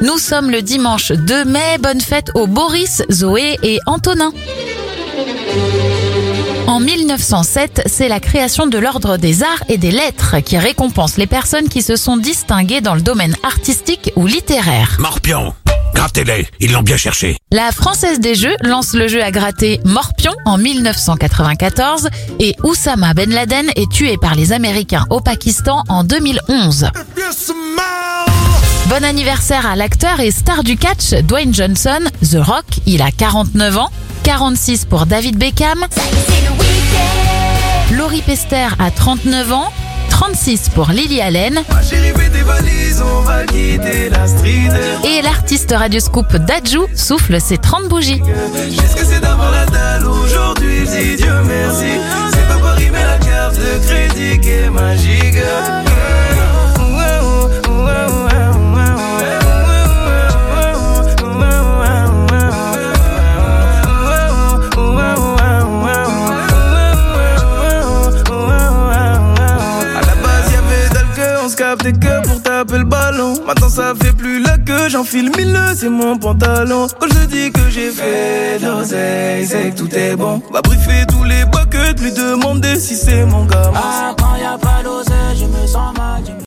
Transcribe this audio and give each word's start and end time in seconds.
Nous 0.00 0.18
sommes 0.18 0.50
le 0.50 0.62
dimanche 0.62 1.10
2 1.10 1.44
mai. 1.44 1.78
Bonne 1.80 2.00
fête 2.00 2.30
aux 2.34 2.46
Boris, 2.46 3.02
Zoé 3.10 3.58
et 3.64 3.78
Antonin. 3.86 4.32
En 6.68 6.78
1907, 6.78 7.82
c'est 7.86 8.08
la 8.08 8.20
création 8.20 8.68
de 8.68 8.78
l'Ordre 8.78 9.16
des 9.16 9.42
Arts 9.42 9.64
et 9.68 9.76
des 9.76 9.90
Lettres 9.90 10.36
qui 10.44 10.56
récompense 10.56 11.16
les 11.16 11.26
personnes 11.26 11.68
qui 11.68 11.82
se 11.82 11.96
sont 11.96 12.16
distinguées 12.16 12.80
dans 12.80 12.94
le 12.94 13.00
domaine 13.00 13.34
artistique 13.42 14.12
ou 14.14 14.26
littéraire. 14.26 14.98
Morpion, 15.00 15.54
grattez-les, 15.94 16.46
ils 16.60 16.70
l'ont 16.70 16.82
bien 16.82 16.96
cherché. 16.96 17.36
La 17.50 17.72
Française 17.72 18.20
des 18.20 18.36
Jeux 18.36 18.54
lance 18.62 18.92
le 18.94 19.08
jeu 19.08 19.22
à 19.22 19.32
gratter 19.32 19.80
Morpion 19.84 20.34
en 20.44 20.58
1994 20.58 22.08
et 22.38 22.54
Oussama 22.62 23.14
Ben 23.14 23.30
Laden 23.30 23.66
est 23.74 23.90
tué 23.90 24.16
par 24.16 24.36
les 24.36 24.52
Américains 24.52 25.06
au 25.10 25.20
Pakistan 25.20 25.82
en 25.88 26.04
2011. 26.04 26.90
Bon 28.88 29.04
anniversaire 29.04 29.66
à 29.66 29.76
l'acteur 29.76 30.18
et 30.20 30.30
star 30.30 30.64
du 30.64 30.78
catch 30.78 31.12
Dwayne 31.24 31.52
Johnson, 31.52 32.00
The 32.22 32.38
Rock, 32.40 32.64
il 32.86 33.02
a 33.02 33.10
49 33.10 33.76
ans, 33.76 33.90
46 34.22 34.86
pour 34.86 35.04
David 35.04 35.36
Beckham, 35.36 35.84
Laurie 37.92 38.22
Pester 38.22 38.68
a 38.78 38.90
39 38.90 39.52
ans, 39.52 39.70
36 40.08 40.70
pour 40.70 40.88
Lily 40.88 41.20
Allen 41.20 41.62
et 45.04 45.22
l'artiste 45.22 45.74
Radioscoop 45.76 46.36
Dajou 46.36 46.86
souffle 46.94 47.40
ses 47.42 47.58
30 47.58 47.88
bougies. 47.88 48.22
Dieu 51.16 51.32
merci. 51.44 51.90
C'est 52.32 52.48
pas 52.48 52.74
la 53.04 53.18
carte 53.18 53.56
de 53.56 53.86
crédit 53.86 54.40
qui 54.40 54.48
est 54.48 54.70
magique. 54.70 55.87
On 71.48 71.50
se 71.50 71.56
captait 71.56 71.92
que 71.92 72.26
pour 72.26 72.42
taper 72.42 72.78
le 72.78 72.84
ballon. 72.84 73.34
Maintenant 73.46 73.70
ça 73.70 73.94
fait 73.98 74.12
plus 74.12 74.42
la 74.42 74.58
queue, 74.58 74.88
j'enfile 74.90 75.30
mille 75.36 75.58
c'est 75.74 75.88
mon 75.88 76.18
pantalon. 76.18 76.86
Quand 77.00 77.06
je 77.08 77.26
dis 77.26 77.50
que 77.50 77.70
j'ai 77.70 77.90
fait 77.90 78.58
de 78.60 78.66
l'oseille, 78.66 79.46
c'est 79.46 79.70
que 79.70 79.78
tout 79.78 79.94
est 79.94 80.14
bon. 80.14 80.42
Va 80.52 80.60
briefer 80.60 81.06
tous 81.08 81.24
les 81.24 81.44